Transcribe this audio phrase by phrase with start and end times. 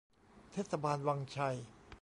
[0.51, 1.57] เทศบาลวังชัย